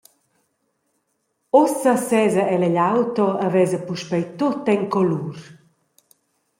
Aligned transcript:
Ussa 1.61 1.93
sesa 2.07 2.43
ella 2.55 2.67
egl 2.71 2.79
auto 2.93 3.27
e 3.45 3.47
vesa 3.53 3.79
puspei 3.87 4.25
tut 4.37 4.65
en 4.73 4.81
colur. 4.93 5.37